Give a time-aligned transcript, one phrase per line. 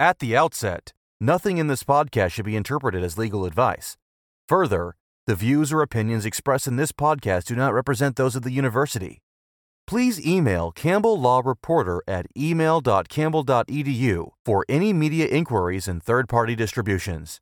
[0.00, 3.96] At the outset, nothing in this podcast should be interpreted as legal advice.
[4.48, 4.96] Further,
[5.28, 9.22] the views or opinions expressed in this podcast do not represent those of the university.
[9.86, 17.40] Please email Campbell Law Reporter at email.campbell.edu for any media inquiries and third party distributions.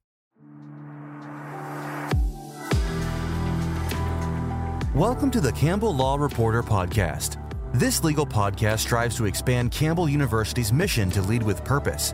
[4.94, 7.38] Welcome to the Campbell Law Reporter podcast.
[7.72, 12.12] This legal podcast strives to expand Campbell University's mission to lead with purpose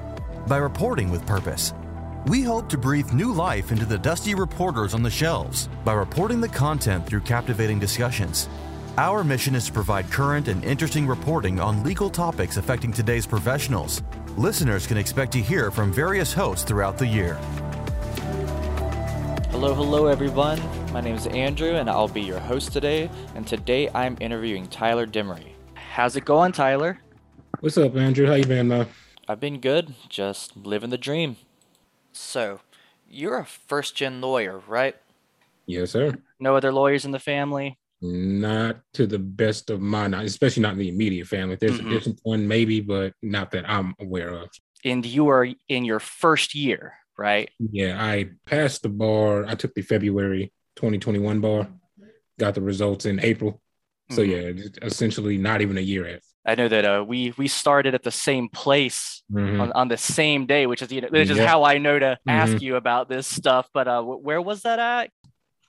[0.48, 1.74] by reporting with purpose.
[2.26, 6.40] We hope to breathe new life into the dusty reporters on the shelves by reporting
[6.40, 8.48] the content through captivating discussions.
[8.96, 14.02] Our mission is to provide current and interesting reporting on legal topics affecting today's professionals.
[14.36, 17.34] Listeners can expect to hear from various hosts throughout the year.
[19.50, 20.60] Hello, hello, everyone.
[20.92, 23.10] My name is Andrew, and I'll be your host today.
[23.34, 25.52] And today I'm interviewing Tyler Dimery.
[25.74, 26.98] How's it going, Tyler?
[27.60, 28.26] What's up, Andrew?
[28.26, 28.86] How you been, man?
[29.28, 31.36] I've been good, just living the dream.
[32.12, 32.60] So,
[33.08, 34.96] you're a first gen lawyer, right?
[35.66, 36.16] Yes, sir.
[36.40, 37.78] No other lawyers in the family?
[38.00, 41.56] Not to the best of my knowledge, especially not in the immediate family.
[41.60, 41.86] There's Mhm.
[41.86, 44.48] a distant one, maybe, but not that I'm aware of.
[44.84, 47.50] And you are in your first year, right?
[47.58, 49.44] Yeah, I passed the bar.
[49.44, 51.68] I took the February 2021 bar,
[52.38, 53.60] got the results in April.
[54.10, 54.30] So, Mhm.
[54.30, 56.22] yeah, essentially not even a year at.
[56.46, 59.60] I know that uh, we we started at the same place Mhm.
[59.60, 61.46] on, on the same day, which is you know, which is Yeah.
[61.46, 62.30] how I know to Mm-hmm.
[62.30, 63.68] ask you about this stuff.
[63.74, 65.10] But uh, where was that at?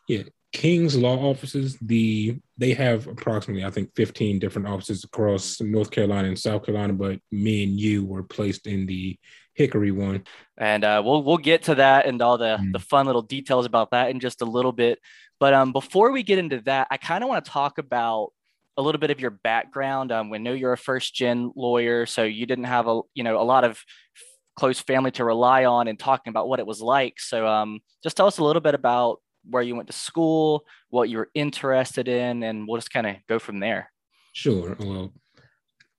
[0.08, 5.92] Yeah, King's Law Offices, the they have approximately, I think, 15 different offices across North
[5.92, 9.18] Carolina and South Carolina, but me and you were placed in the
[9.54, 10.24] Hickory one.
[10.58, 12.72] and uh, we'll we'll get to that and all the Mm.
[12.72, 15.00] the fun little details about that in just a little bit.
[15.40, 18.32] But um, before we get into that, I kind of want to talk about
[18.78, 20.12] a little bit of your background.
[20.12, 23.42] Um, we know you're a first gen lawyer, so you didn't have a you know
[23.42, 23.82] a lot of
[24.56, 27.20] close family to rely on and talking about what it was like.
[27.20, 31.10] So um, just tell us a little bit about where you went to school, what
[31.10, 33.92] you were interested in, and we'll just kind of go from there.
[34.34, 34.76] Sure.
[34.80, 35.14] Well,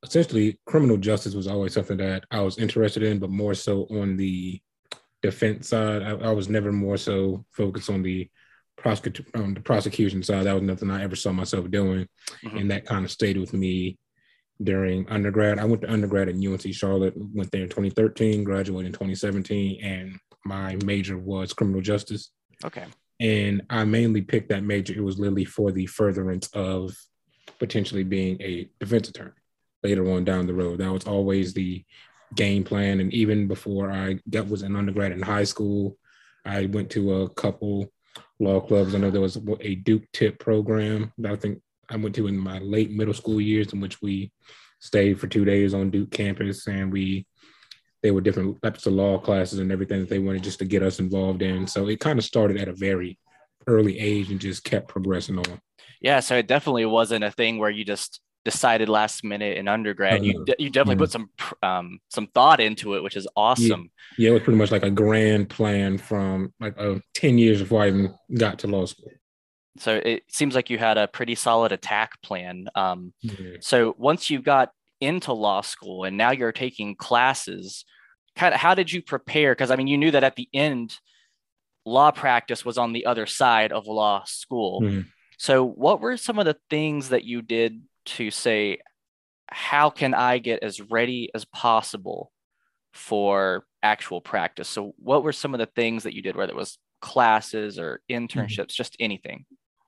[0.02, 4.16] essentially, criminal justice was always something that I was interested in, but more so on
[4.16, 4.60] the
[5.22, 6.02] defense side.
[6.02, 8.28] I, I was never more so focused on the
[8.80, 10.44] prosecute on the prosecution side.
[10.46, 12.08] That was nothing I ever saw myself doing,
[12.44, 12.60] Mhm.
[12.60, 13.98] and that kind of stayed with me
[14.62, 15.58] during undergrad.
[15.58, 17.14] I went to undergrad at UNC Charlotte.
[17.16, 22.30] Went there in 2013, graduated in 2017, and my major was criminal justice
[22.64, 22.84] Okay.
[23.20, 24.94] and I mainly picked that major.
[24.94, 26.96] It was literally for the furtherance of
[27.58, 29.32] potentially being a defense attorney
[29.82, 30.78] later on down the road.
[30.78, 31.84] That was always the
[32.34, 33.00] game plan.
[33.00, 35.98] And even before I got was an undergrad in high school,
[36.44, 37.92] I went to a couple
[38.38, 38.94] law clubs.
[38.94, 42.38] I know there was a Duke Tip program that I think I went to in
[42.38, 44.32] my late middle school years, in which we
[44.80, 47.26] stayed for two days on Duke campus, and we
[48.02, 50.82] they were different types of law classes and everything that they wanted just to get
[50.82, 51.66] us involved in.
[51.66, 53.18] So it kind of started at a very
[53.66, 55.60] early age and just kept progressing on.
[56.00, 60.24] Yeah, so it definitely wasn't a thing where you just decided last minute in undergrad.
[60.24, 61.30] You Uh, de- you definitely put some
[61.62, 63.90] um some thought into it, which is awesome.
[64.18, 67.82] Yeah, it was pretty much like a grand plan from like uh, 10 years before
[67.82, 69.12] I even got to law school.
[69.78, 72.68] So it seems like you had a pretty solid attack plan.
[72.74, 73.56] Um, Yeah.
[73.60, 77.84] so once you got into law school and now you're taking classes,
[78.36, 79.52] kind of how did you prepare?
[79.52, 80.98] Because I mean, you knew that at the end,
[81.86, 84.82] law practice was on the other side of law school.
[84.82, 85.06] Mhm.
[85.38, 87.80] So what were some of the things that you did
[88.16, 88.78] to say,
[89.48, 92.30] how can I get as ready as possible
[92.92, 94.68] for actual practice?
[94.68, 98.00] So what were some of the things that you did, whether it was classes or
[98.10, 98.24] mm-hmm.
[98.24, 99.44] internships, just anything?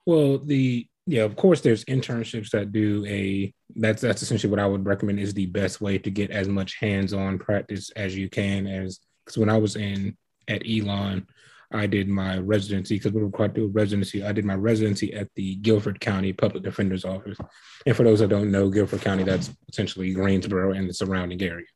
[0.06, 4.66] Well, the yeah, of course, there's internships that do a that's that's essentially what I
[4.66, 8.66] would recommend is the best way to get as much hands-on practice as you can.
[8.66, 10.16] As because when I was in
[10.48, 11.26] at Elon,
[11.72, 14.24] I did my residency because we were required to do residency.
[14.24, 17.38] I did my residency at the Guilford County Public Defender's Office.
[17.86, 21.66] And for those that don't know, Guilford County, that's essentially Greensboro and the surrounding area.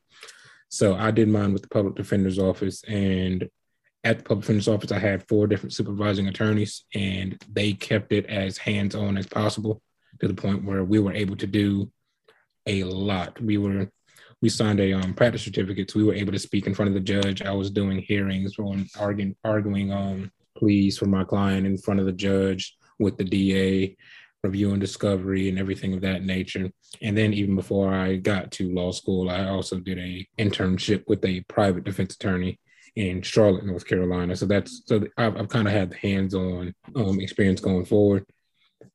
[0.69, 2.83] So I did mine with the Public Defender's Office.
[2.85, 3.49] And
[4.05, 8.27] at the Public Defender's Office, I had four different supervising attorneys, and they kept it
[8.27, 9.83] as hands on as possible
[10.21, 11.91] to the point where we were able to do
[12.67, 13.41] a lot.
[13.41, 13.91] We were
[14.47, 16.95] we signed a um, practice certificate, so we were able to speak in front of
[16.95, 17.43] the judge.
[17.43, 22.07] I was doing hearings on arguing arguing um, pleas for my client in front of
[22.07, 23.97] the judge with the DA,
[24.45, 26.71] reviewing discovery and everything of that nature.
[27.03, 31.25] And then even before I got to law school, I also did a internship with
[31.25, 32.61] a private defense attorney
[32.95, 34.37] in Charlotte, North Carolina.
[34.37, 38.25] So that's so I've, I've kind of had the hands-on um, experience going forward.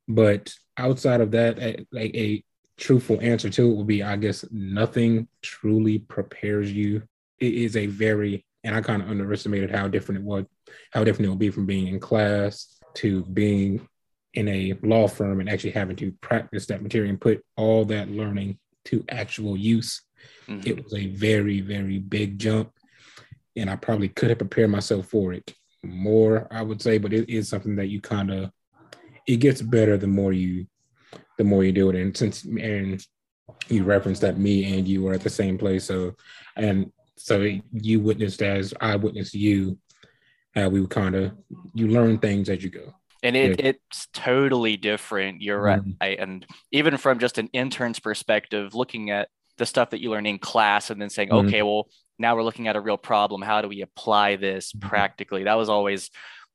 [0.07, 1.57] But outside of that,
[1.91, 2.41] like a
[2.81, 7.03] truthful answer to it would be, I guess, nothing truly prepares you
[7.41, 10.45] it is a very and I kind of underestimated how different it was,
[10.91, 13.87] how different it would be from being in class to being
[14.35, 18.09] in a law firm and actually having to practice that material and put all that
[18.09, 20.03] learning to actual use.
[20.47, 20.69] Mm-hmm.
[20.69, 22.71] It was a very, very big jump.
[23.55, 27.29] And I probably could have prepared myself for it more, I would say, but it
[27.29, 28.51] is something that you kind of
[29.27, 30.67] it gets better the more you
[31.41, 31.95] the more you do it.
[31.95, 33.03] And since and
[33.67, 35.85] you referenced that me and you were at the same place.
[35.85, 36.13] So
[36.55, 39.77] and so you witnessed as I witnessed you,
[40.53, 41.31] how we kind of
[41.73, 42.93] you learn things as you go
[43.23, 43.67] and it, yeah.
[43.67, 45.91] it's totally different you're mm-hmm.
[46.01, 50.25] right and even from just an intern's perspective looking at the stuff that you learn
[50.25, 51.47] in class and then saying mm-hmm.
[51.47, 51.87] okay well
[52.19, 54.89] now we're looking at a real problem how do we apply this mm-hmm.
[54.89, 56.09] practically that was always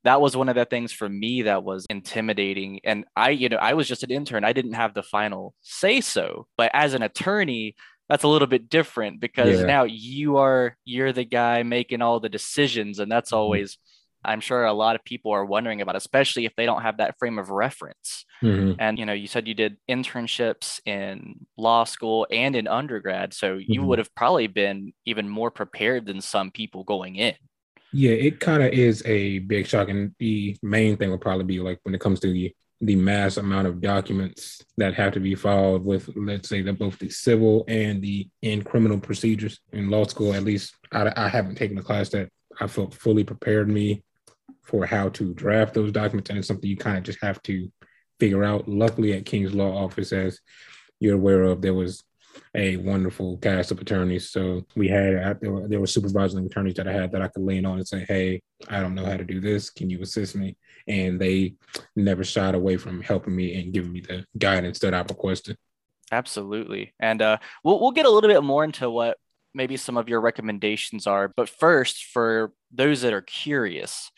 [0.04, 3.56] that was one of the things for me that was intimidating and i you know
[3.56, 7.02] i was just an intern i didn't have the final say so but as an
[7.02, 7.74] attorney
[8.08, 9.66] that's a little bit different because yeah.
[9.66, 13.38] now you are you're the guy making all the decisions and that's mm-hmm.
[13.38, 13.78] always
[14.26, 17.16] I'm sure a lot of people are wondering about, especially if they don't have that
[17.18, 18.24] frame of reference.
[18.42, 18.72] Mm-hmm.
[18.80, 23.54] And you know, you said you did internships in law school and in undergrad, so
[23.54, 23.88] you mm-hmm.
[23.88, 27.34] would have probably been even more prepared than some people going in.
[27.92, 31.60] Yeah, it kind of is a big shock, and the main thing would probably be
[31.60, 35.34] like when it comes to the the mass amount of documents that have to be
[35.34, 40.04] filed with, let's say, the, both the civil and the in criminal procedures in law
[40.04, 40.34] school.
[40.34, 42.28] At least I, I haven't taken a class that
[42.60, 44.02] I felt fully prepared me
[44.62, 47.70] for how to draft those documents, and it's something you kind of just have to
[48.20, 48.68] figure out.
[48.68, 50.40] Luckily, at King's Law Office, as
[51.00, 52.04] you're aware of, there was
[52.54, 54.30] a wonderful cast of attorneys.
[54.30, 57.42] So we had there were, there were supervising attorneys that I had that I could
[57.42, 59.70] lean on and say, "Hey, I don't know how to do this.
[59.70, 60.56] Can you assist me?"
[60.86, 61.54] And they
[61.94, 65.56] never shied away from helping me and giving me the guidance that I requested.
[66.12, 69.18] Absolutely, and uh, we'll we'll get a little bit more into what
[69.54, 71.32] maybe some of your recommendations are.
[71.34, 74.10] But first, for those that are curious,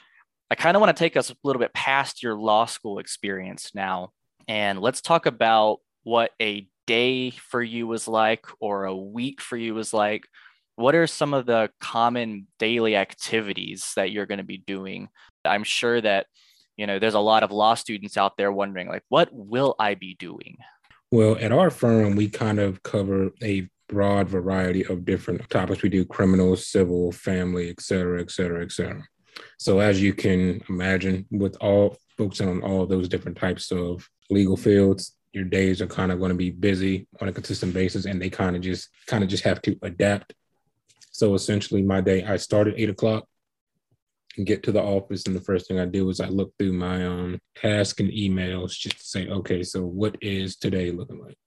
[0.50, 3.70] I kind of want to take us a little bit past your law school experience
[3.74, 4.10] now.
[4.48, 9.56] And let's talk about what a day for you was like or a week for
[9.56, 10.26] you was like.
[10.74, 15.08] What are some of the common daily activities that you're going to be doing?
[15.44, 16.26] I'm sure that,
[16.76, 19.96] you know, there's a lot of law students out there wondering, like, what will I
[19.96, 20.58] be doing?
[21.10, 25.82] Well, at our firm, we kind of cover a broad variety of different topics.
[25.82, 29.02] We do criminal, civil, family, et cetera, et cetera, et cetera.
[29.58, 34.56] So as you can imagine, with all focusing on all those different types of legal
[34.56, 38.20] fields, your days are kind of going to be busy on a consistent basis, and
[38.20, 40.34] they kind of just kind of just have to adapt.
[41.12, 43.24] So essentially, my day I start at eight o'clock
[44.36, 46.72] and get to the office, and the first thing I do is I look through
[46.72, 51.38] my um task and emails just to say, okay, so what is today looking like?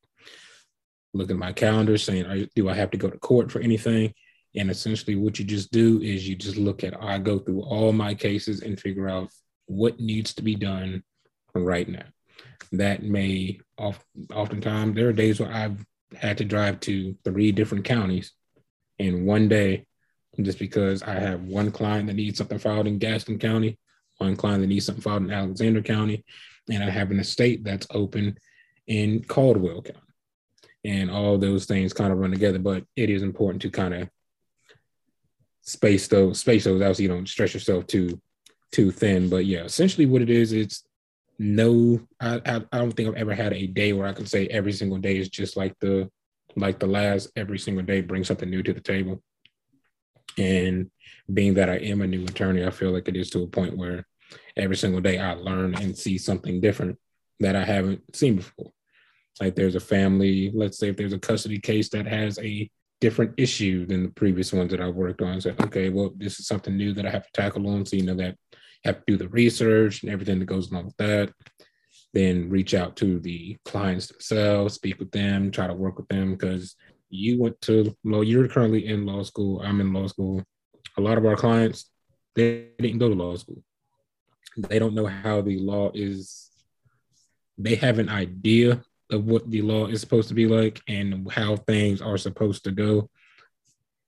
[1.13, 4.13] Look at my calendar, saying, do I have to go to court for anything?
[4.55, 7.93] And essentially, what you just do is you just look at, I go through all
[7.93, 9.29] my cases and figure out
[9.65, 11.03] what needs to be done
[11.53, 12.05] right now.
[12.73, 13.59] That may,
[14.33, 15.85] oftentimes, there are days where I've
[16.15, 18.31] had to drive to three different counties
[18.99, 19.85] in one day
[20.41, 23.77] just because I have one client that needs something filed in Gaston County,
[24.17, 26.23] one client that needs something filed in Alexander County,
[26.69, 28.37] and I have an estate that's open
[28.87, 29.99] in Caldwell County.
[30.83, 34.09] And all those things kind of run together, but it is important to kind of
[35.61, 38.19] space those space those out so you don't stretch yourself too
[38.71, 39.29] too thin.
[39.29, 40.83] But yeah, essentially what it is, it's
[41.41, 44.45] no I, I, I don't think I've ever had a day where I can say
[44.47, 46.07] every single day is just like the
[46.55, 49.23] like the last every single day brings something new to the table.
[50.37, 50.91] And
[51.33, 53.75] being that I am a new attorney, I feel like it is to a point
[53.75, 54.05] where
[54.55, 56.99] every single day I learn and see something different
[57.39, 58.71] that I haven't seen before.
[59.39, 62.69] Like there's a family, let's say if there's a custody case that has a
[62.99, 65.41] different issue than the previous ones that I've worked on.
[65.41, 67.85] So, okay, well, this is something new that I have to tackle on.
[67.85, 68.35] So, you know, that
[68.83, 71.31] have to do the research and everything that goes along with that.
[72.13, 76.31] Then reach out to the clients themselves, speak with them, try to work with them
[76.31, 76.75] because
[77.09, 79.61] you went to law, you're currently in law school.
[79.61, 80.43] I'm in law school.
[80.97, 81.89] A lot of our clients,
[82.35, 83.63] they didn't go to law school.
[84.57, 86.49] They don't know how the law is,
[87.57, 91.55] they have an idea of what the law is supposed to be like and how
[91.55, 93.09] things are supposed to go.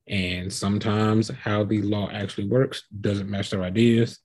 [0.07, 4.19] And sometimes how the law actually works doesn't match their ideas.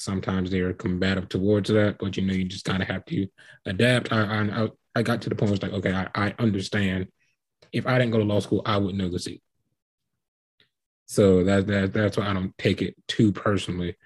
[0.00, 3.26] Sometimes they're combative towards that, but you know, you just kind of have to
[3.66, 4.12] adapt.
[4.12, 7.08] I, I, I got to the point where it's like, okay, I, I understand.
[7.72, 9.42] If I didn't go to law school, I wouldn't know the seat.
[11.06, 13.96] So that, that that's why I don't take it too personally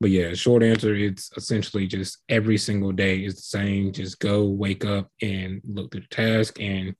[0.00, 3.92] but yeah, short answer, it's essentially just every single day is the same.
[3.92, 6.94] Just go, wake up, and look through the task, and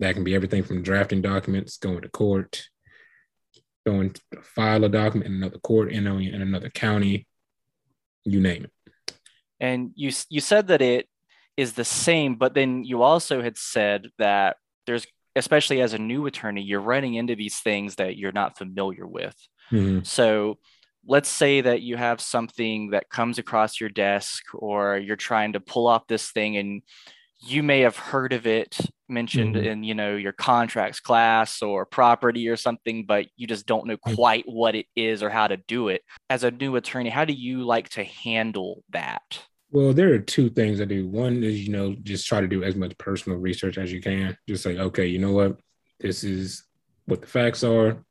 [0.00, 2.66] that can be everything from drafting documents, going to court,
[3.86, 7.26] going to file a document in another court in another county,
[8.24, 9.14] you name it.
[9.60, 11.08] And you you said that it
[11.56, 16.26] is the same, but then you also had said that there's especially as a new
[16.26, 19.36] attorney, you're running into these things that you're not familiar with.
[19.70, 20.04] Mm-hmm.
[20.04, 20.58] So
[21.06, 25.60] let's say that you have something that comes across your desk or you're trying to
[25.60, 26.82] pull off this thing and
[27.46, 28.78] you may have heard of it
[29.14, 29.66] mentioned mm-hmm.
[29.66, 33.96] in you know your contracts class or property or something but you just don't know
[33.96, 36.02] quite what it is or how to do it.
[36.28, 39.40] As a new attorney how do you like to handle that?
[39.70, 41.08] Well there are two things i do.
[41.08, 44.36] One is you know just try to do as much personal research as you can.
[44.48, 45.58] Just say okay you know what?
[46.00, 46.64] This is
[47.06, 48.04] what the facts are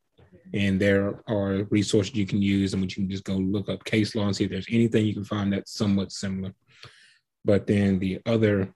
[0.54, 3.84] and there are resources you can use and which you can just go look up
[3.84, 6.54] case law and see if there's anything you can find that's somewhat similar.
[7.44, 8.72] But then the other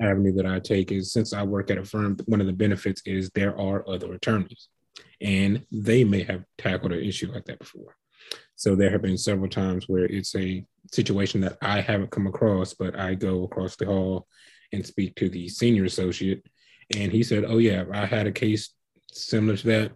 [0.00, 3.02] avenue that I take is since I work at a firm, one of the benefits
[3.06, 4.68] is there are other attorneys
[5.20, 7.96] and they may have tackled an issue like that before.
[8.56, 12.74] So there have been several times where it's a situation that I haven't come across,
[12.74, 14.26] but I go across the hall
[14.72, 16.44] and speak to the senior associate.
[16.96, 18.70] And he said, Oh, yeah, I had a case
[19.12, 19.92] similar to that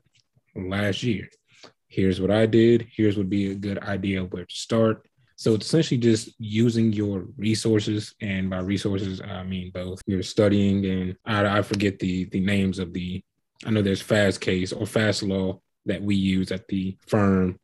[0.57, 1.29] last year.
[1.89, 2.87] Here's what I did.
[2.95, 5.08] Here's would be a good idea where to start.
[5.39, 10.85] So it's essentially just using your resources, and by resources I mean both your studying
[10.85, 13.23] and I, I forget the the names of the.
[13.65, 17.59] I know there's Fastcase or fast law that we use at the firm,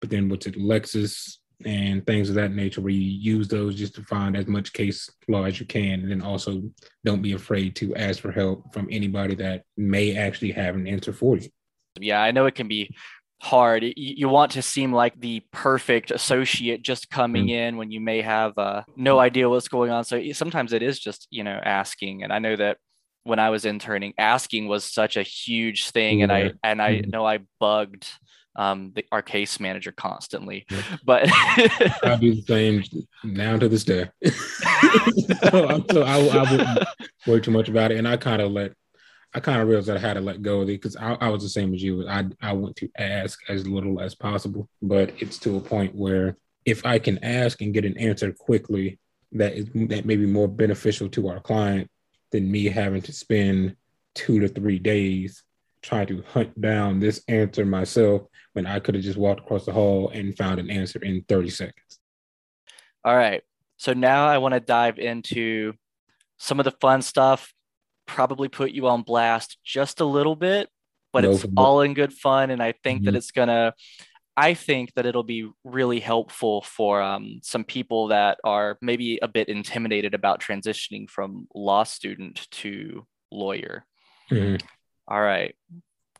[0.00, 3.94] but then what's it Lexis and things of that nature where you use those just
[3.94, 6.62] to find as much case law as you can and then also
[7.04, 11.12] don't be afraid to ask for help from anybody that may actually have an answer
[11.12, 11.50] for you
[11.98, 12.94] yeah, I know it can be
[13.40, 13.84] hard.
[13.96, 17.50] You want to seem like the perfect associate just coming mm.
[17.50, 20.04] in when you may have uh, no idea what's going on.
[20.04, 22.22] So sometimes it is just, you know, asking.
[22.22, 22.76] And I know that
[23.24, 26.22] when I was interning, asking was such a huge thing.
[26.22, 27.10] And I, and I mm.
[27.10, 28.06] know I bugged
[28.56, 30.82] um, the, our case manager constantly, yeah.
[31.04, 32.84] but I do the same
[33.24, 34.10] now to this day.
[34.24, 36.78] so, so I, I wouldn't
[37.26, 37.98] worry too much about it.
[37.98, 38.72] And I kind of let
[39.32, 41.28] I kind of realized that I had to let go of it because I, I,
[41.28, 42.08] was the same as you.
[42.08, 46.36] I I want to ask as little as possible, but it's to a point where
[46.64, 48.98] if I can ask and get an answer quickly,
[49.32, 51.88] that is that may be more beneficial to our client
[52.32, 53.76] than me having to spend
[54.14, 55.44] two to three days
[55.82, 58.22] trying to hunt down this answer myself
[58.52, 61.50] when I could have just walked across the hall and found an answer in 30
[61.50, 62.00] seconds.
[63.04, 63.42] All right.
[63.76, 65.72] So now I want to dive into
[66.36, 67.54] some of the fun stuff
[68.10, 70.68] probably put you on blast just a little bit,
[71.12, 72.50] but no, it's all in good fun.
[72.50, 73.06] And I think mm-hmm.
[73.06, 73.74] that it's gonna,
[74.36, 79.28] I think that it'll be really helpful for um, some people that are maybe a
[79.28, 83.84] bit intimidated about transitioning from law student to lawyer.
[84.30, 84.56] Mm-hmm.
[85.08, 85.54] All right,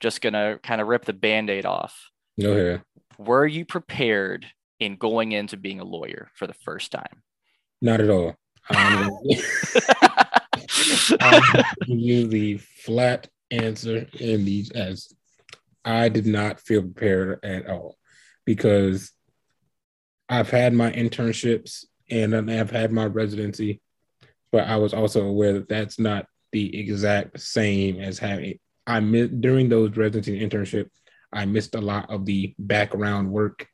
[0.00, 2.10] just gonna kind of rip the band-aid off.
[2.40, 2.82] Okay.
[3.18, 4.46] Were you prepared
[4.78, 7.22] in going into being a lawyer for the first time?
[7.82, 8.36] Not at all.
[8.72, 9.10] Um,
[11.20, 15.12] I'll give you the flat answer in these as
[15.84, 17.96] I did not feel prepared at all
[18.44, 19.12] because
[20.28, 23.80] I've had my internships and I've had my residency,
[24.52, 28.58] but I was also aware that that's not the exact same as having.
[28.86, 30.88] I missed during those residency and internship,
[31.32, 33.68] I missed a lot of the background work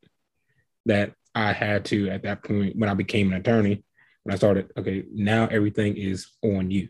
[0.85, 3.83] that I had to at that point when I became an attorney.
[4.23, 6.89] When I started, okay, now everything is on you.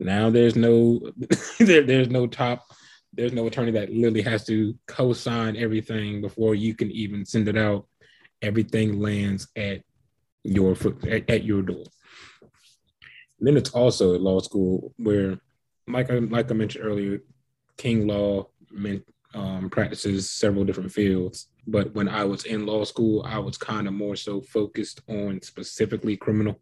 [0.00, 1.00] Now there's no
[1.58, 2.64] there, there's no top
[3.12, 7.56] there's no attorney that literally has to co-sign everything before you can even send it
[7.56, 7.86] out.
[8.42, 9.82] Everything lands at
[10.44, 11.84] your foot at, at your door.
[13.38, 15.38] And then it's also a law school where,
[15.86, 17.20] like I like I mentioned earlier,
[17.76, 21.48] King Law meant, um, practices several different fields.
[21.70, 25.42] But when I was in law school, I was kind of more so focused on
[25.42, 26.58] specifically criminal,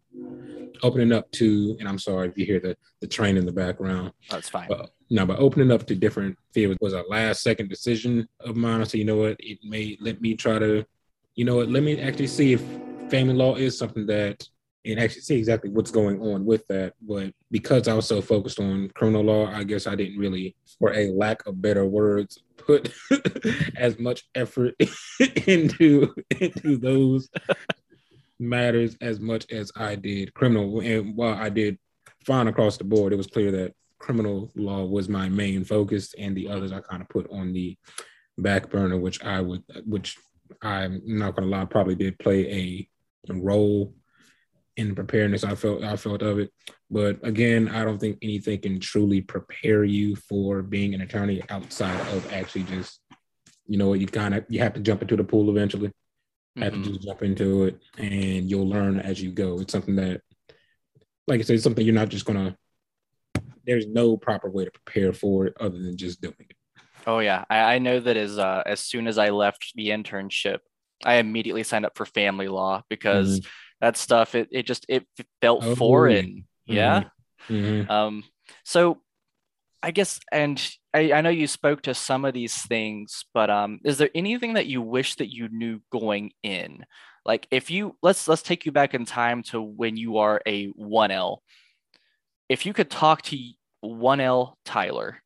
[0.83, 4.11] opening up to, and I'm sorry if you hear the, the train in the background.
[4.29, 4.67] That's fine.
[4.67, 8.85] But, no, but opening up to different fields was a last second decision of mine.
[8.85, 9.37] So, you know what?
[9.39, 10.85] It may let me try to,
[11.35, 11.69] you know what?
[11.69, 12.61] Let me actually see if
[13.09, 14.45] family law is something that
[14.87, 16.93] and actually see exactly what's going on with that.
[17.01, 20.93] But because I was so focused on criminal law, I guess I didn't really, for
[20.93, 22.93] a lack of better words, put
[23.77, 24.75] as much effort
[25.45, 27.29] into into those
[28.39, 30.79] matters as much as I did criminal.
[30.79, 31.77] And while I did
[32.25, 36.35] fine across the board, it was clear that criminal law was my main focus, and
[36.35, 37.77] the others I kind of put on the
[38.37, 40.17] back burner, which I would, which
[40.61, 43.93] I'm not gonna lie, probably did play a role
[44.77, 46.51] in preparedness I felt I felt of it.
[46.89, 51.99] But again, I don't think anything can truly prepare you for being an attorney outside
[52.13, 53.01] of actually just,
[53.65, 55.89] you know, you kind of you have to jump into the pool eventually.
[55.89, 56.61] Mm-hmm.
[56.61, 56.93] Have to mm-hmm.
[56.93, 59.59] just jump into it and you'll learn as you go.
[59.59, 60.21] It's something that
[61.27, 62.55] like I said, it's something you're not just gonna
[63.65, 66.55] there's no proper way to prepare for it other than just doing it.
[67.05, 67.43] Oh yeah.
[67.49, 70.59] I, I know that as uh, as soon as I left the internship,
[71.03, 73.49] I immediately signed up for family law because mm-hmm
[73.81, 75.05] that stuff it, it just it
[75.41, 76.73] felt oh, foreign mm-hmm.
[76.73, 77.03] yeah
[77.49, 77.89] mm-hmm.
[77.91, 78.23] um
[78.63, 78.99] so
[79.83, 83.79] i guess and I, I know you spoke to some of these things but um
[83.83, 86.85] is there anything that you wish that you knew going in
[87.25, 90.71] like if you let's let's take you back in time to when you are a
[90.73, 91.37] 1l
[92.49, 93.37] if you could talk to
[93.85, 95.21] 1l tyler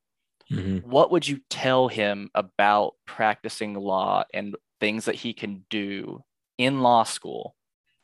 [0.52, 0.78] mm-hmm.
[0.90, 6.22] what would you tell him about practicing law and things that he can do
[6.58, 7.56] in law school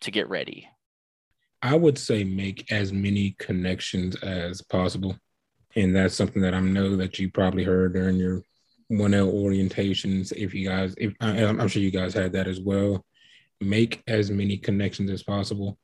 [0.01, 0.69] to get ready?
[1.61, 5.17] I would say make as many connections as possible.
[5.75, 8.41] And that's something that I know that you probably heard during your
[8.91, 10.31] 1L orientations.
[10.35, 13.05] If you guys, if I'm sure you guys had that as well,
[13.59, 15.77] make as many connections as possible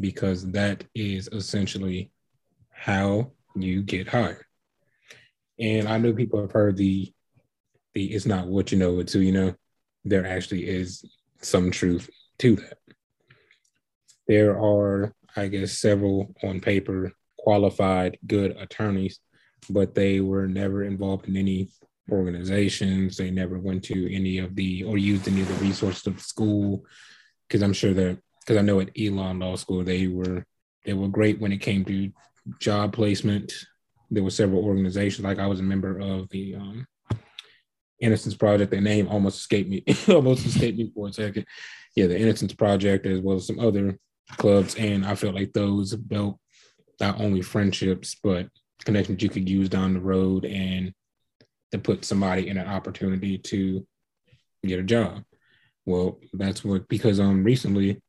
[0.00, 2.10] because that is essentially
[2.70, 4.44] how you get hired.
[5.58, 7.12] And I know people have heard the
[7.94, 9.54] the it's not what you know, it's who you know.
[10.04, 11.04] There actually is
[11.40, 12.08] some truth
[12.38, 12.78] to that
[14.28, 19.20] there are, I guess, several on paper qualified good attorneys,
[19.70, 21.68] but they were never involved in any
[22.10, 23.16] organizations.
[23.16, 26.22] They never went to any of the or used any of the resources of the
[26.22, 26.84] school.
[27.46, 30.44] Because I'm sure that because I know at Elon Law School they were
[30.84, 32.10] they were great when it came to
[32.58, 33.52] job placement.
[34.10, 36.86] There were several organizations, like I was a member of the um,
[38.00, 38.70] Innocence Project.
[38.70, 41.44] The name almost escaped me, almost escaped me for a second.
[41.96, 43.98] Yeah, the Innocence Project, as well as some other
[44.36, 46.38] clubs, and I felt like those built
[47.00, 48.48] not only friendships but
[48.84, 50.92] connections you could use down the road and
[51.72, 53.86] to put somebody in an opportunity to
[54.64, 55.22] get a job.
[55.84, 58.00] Well, that's what because um recently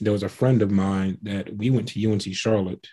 [0.00, 2.86] there was a friend of mine that we went to UNC Charlotte,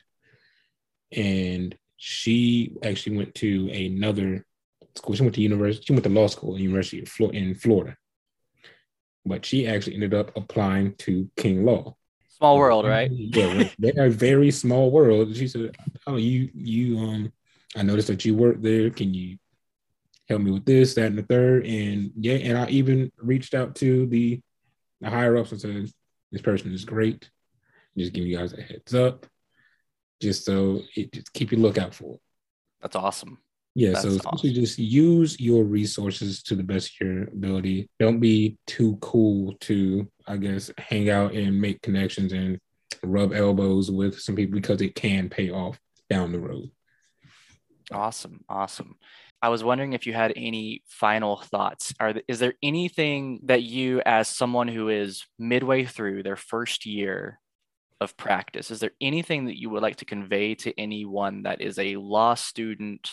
[1.11, 4.45] and she actually went to another
[4.95, 5.15] school.
[5.15, 5.83] She went to university.
[5.85, 7.97] She went to law school at University of Florida in Florida,
[9.25, 11.95] but she actually ended up applying to King Law.
[12.43, 13.09] Small world, right?
[13.13, 15.33] yeah, they're very small world.
[15.33, 17.31] She said, "Oh, you, you, um,
[17.73, 18.89] I noticed that you work there.
[18.89, 19.37] Can you
[20.27, 21.65] help me with this, that, and the third?
[21.65, 24.41] And yeah, and I even reached out to the,
[24.99, 25.89] the higher ups and said,
[26.33, 27.29] "This person is great.
[27.97, 29.25] Just give you guys a heads up,
[30.21, 32.21] just so it just keep your lookout for it."
[32.81, 33.37] That's awesome.
[33.75, 34.63] Yeah, That's so essentially awesome.
[34.63, 37.89] just use your resources to the best of your ability.
[37.99, 42.59] Don't be too cool to, I guess, hang out and make connections and
[43.01, 46.69] rub elbows with some people because it can pay off down the road.
[47.91, 48.41] Awesome.
[48.47, 48.95] Awesome.
[49.41, 51.93] I was wondering if you had any final thoughts.
[51.99, 57.39] Are is there anything that you, as someone who is midway through their first year
[57.99, 61.77] of practice, is there anything that you would like to convey to anyone that is
[61.77, 63.09] a law student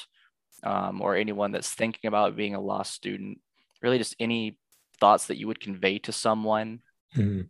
[0.62, 3.40] um, or anyone that's thinking about being a law student,
[3.82, 4.56] really just any
[4.98, 6.80] thoughts that you would convey to someone?
[7.16, 7.42] Mm-hmm.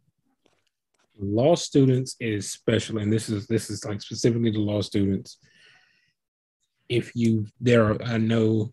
[1.23, 5.39] Law students is special, and this is this is like specifically the law students.
[6.89, 8.73] If you there are, I know,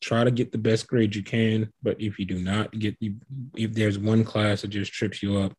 [0.00, 3.16] try to get the best grade you can, but if you do not get you,
[3.56, 5.52] if there's one class that just trips you up,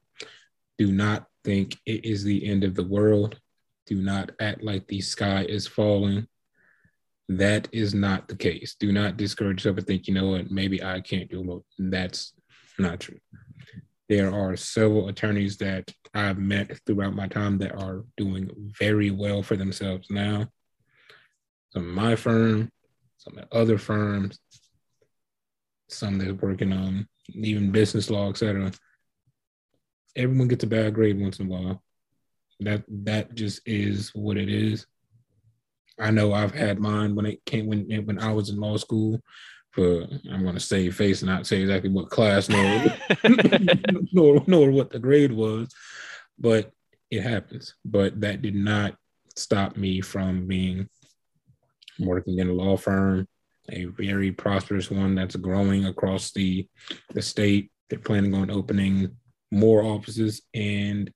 [0.78, 3.40] do not think it is the end of the world.
[3.86, 6.28] Do not act like the sky is falling
[7.30, 8.76] that is not the case.
[8.80, 11.64] Do not discourage yourself and think, you know what, maybe I can't do it.
[11.92, 12.34] That's
[12.80, 13.20] not true.
[14.10, 19.44] There are several attorneys that I've met throughout my time that are doing very well
[19.44, 20.48] for themselves now.
[21.72, 22.72] Some of my firm,
[23.18, 24.40] some other firms,
[25.88, 28.72] some that are working on even business law, etc.
[30.16, 31.84] Everyone gets a bad grade once in a while.
[32.62, 34.88] That that just is what it is.
[36.00, 39.20] I know I've had mine when it came when when I was in law school.
[39.72, 42.86] For I'm going to save face and not say exactly what class nor
[44.12, 45.70] nor nor what the grade was,
[46.40, 46.72] but
[47.12, 47.76] it happens.
[47.86, 48.96] But that did not
[49.36, 50.90] stop me from being
[52.00, 53.28] working in a law firm,
[53.72, 56.68] a very prosperous one that's growing across the
[57.14, 57.72] the state.
[57.90, 59.16] They're planning on opening
[59.52, 61.12] more offices and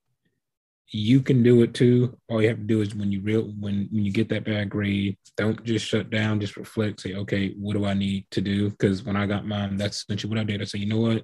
[0.94, 2.18] you can do it too.
[2.30, 4.70] All you have to do is when you real when when you get that bad
[4.70, 6.40] grade, don't just shut down.
[6.40, 7.02] Just reflect.
[7.02, 8.70] Say, okay, what do I need to do?
[8.70, 10.62] Because when I got mine, that's essentially what I did.
[10.62, 11.24] I said, you know what?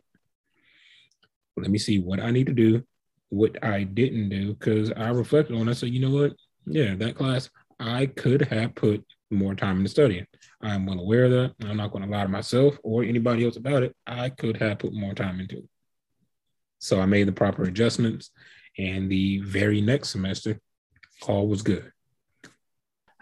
[1.55, 2.83] Let me see what I need to do
[3.29, 5.71] what I didn't do because I reflected on it.
[5.71, 6.33] I said, you know what?
[6.65, 10.25] Yeah, that class I could have put more time into studying.
[10.61, 11.53] I'm well aware of that.
[11.63, 13.95] I'm not going to lie to myself or anybody else about it.
[14.05, 15.69] I could have put more time into it.
[16.79, 18.31] So I made the proper adjustments,
[18.79, 20.59] and the very next semester,
[21.27, 21.91] all was good.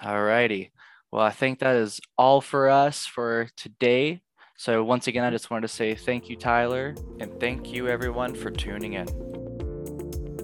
[0.01, 0.71] All righty.
[1.11, 4.21] Well, I think that is all for us for today.
[4.55, 8.35] So, once again, I just wanted to say thank you, Tyler, and thank you, everyone,
[8.35, 9.07] for tuning in.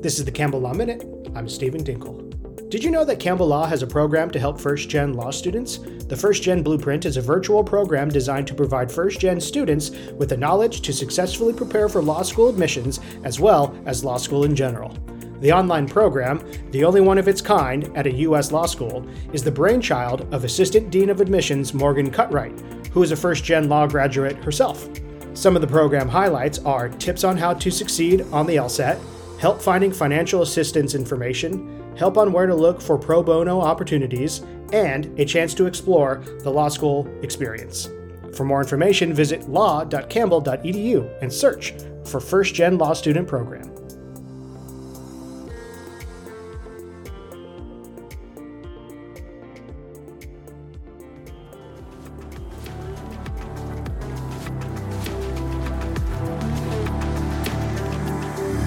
[0.02, 1.06] This is the Campbell Law Minute.
[1.36, 2.33] I'm Stephen Dinkle.
[2.74, 5.78] Did you know that Campbell Law has a program to help first gen law students?
[6.08, 10.30] The First Gen Blueprint is a virtual program designed to provide first gen students with
[10.30, 14.56] the knowledge to successfully prepare for law school admissions as well as law school in
[14.56, 14.92] general.
[15.40, 18.52] The online program, the only one of its kind at a U.S.
[18.52, 23.16] law school, is the brainchild of Assistant Dean of Admissions Morgan Cutright, who is a
[23.16, 24.90] first gen law graduate herself.
[25.36, 29.00] Some of the program highlights are tips on how to succeed on the LSAT,
[29.40, 35.18] help finding financial assistance information, help on where to look for pro bono opportunities, and
[35.20, 37.90] a chance to explore the law school experience.
[38.36, 41.74] For more information, visit law.campbell.edu and search
[42.06, 43.70] for First Gen Law Student Program.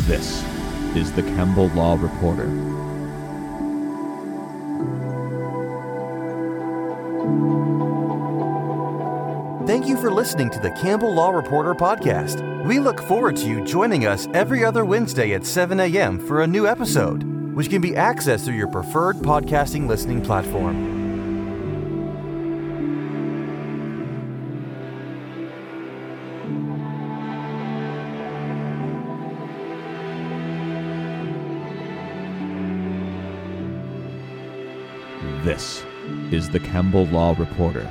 [0.07, 0.45] This
[0.95, 2.86] is the Campbell Law Reporter.
[10.27, 12.43] Listening to the Campbell Law Reporter podcast.
[12.65, 16.19] We look forward to you joining us every other Wednesday at 7 a.m.
[16.19, 17.23] for a new episode,
[17.55, 20.75] which can be accessed through your preferred podcasting listening platform.
[35.45, 35.85] This
[36.33, 37.89] is the Campbell Law Reporter.